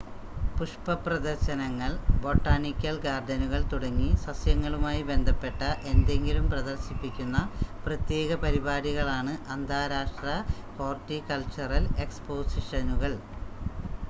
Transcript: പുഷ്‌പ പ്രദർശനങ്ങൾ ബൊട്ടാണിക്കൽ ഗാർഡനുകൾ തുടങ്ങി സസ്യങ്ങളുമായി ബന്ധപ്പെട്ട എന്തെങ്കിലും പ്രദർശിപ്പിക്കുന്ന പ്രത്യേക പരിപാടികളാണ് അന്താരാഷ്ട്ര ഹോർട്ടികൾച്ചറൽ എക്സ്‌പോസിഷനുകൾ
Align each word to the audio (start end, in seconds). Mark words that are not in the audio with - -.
പുഷ്‌പ 0.53 0.93
പ്രദർശനങ്ങൾ 1.01 1.91
ബൊട്ടാണിക്കൽ 2.21 2.95
ഗാർഡനുകൾ 3.03 3.61
തുടങ്ങി 3.71 4.07
സസ്യങ്ങളുമായി 4.23 5.01
ബന്ധപ്പെട്ട 5.09 5.61
എന്തെങ്കിലും 5.91 6.45
പ്രദർശിപ്പിക്കുന്ന 6.51 7.43
പ്രത്യേക 7.85 8.39
പരിപാടികളാണ് 8.43 9.35
അന്താരാഷ്ട്ര 9.55 10.31
ഹോർട്ടികൾച്ചറൽ 10.79 11.85
എക്സ്‌പോസിഷനുകൾ 12.05 13.13